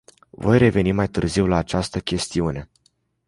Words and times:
Voi 0.29 0.57
reveni 0.57 0.91
mai 0.91 1.07
târziu 1.09 1.45
la 1.45 1.57
această 1.57 1.99
chestiune. 1.99 2.69